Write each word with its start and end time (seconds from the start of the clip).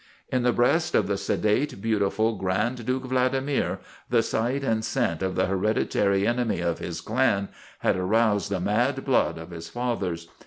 In 0.29 0.41
the 0.41 0.51
breast 0.51 0.95
of 0.95 1.05
the 1.05 1.15
sedate, 1.15 1.79
beautiful 1.79 2.35
Grand 2.35 2.87
Duke 2.87 3.03
Vladimir 3.05 3.79
the 4.09 4.23
sight 4.23 4.63
and 4.63 4.83
scent 4.83 5.21
of 5.21 5.35
the 5.35 5.45
hereditary 5.45 6.25
enemy 6.25 6.59
of 6.59 6.79
his 6.79 7.01
clan 7.01 7.49
had 7.81 7.95
aroused 7.95 8.49
the 8.49 8.59
mad 8.59 9.05
blood 9.05 9.37
of 9.37 9.51
his 9.51 9.69
fathers. 9.69 10.27